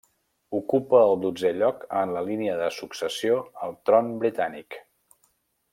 Ocupa 0.59 1.01
el 1.09 1.19
dotzè 1.25 1.51
lloc 1.59 1.83
en 1.99 2.15
la 2.15 2.23
línia 2.31 2.57
de 2.63 2.71
successió 2.79 3.37
al 3.67 3.79
tron 3.91 4.11
britànic. 4.25 4.81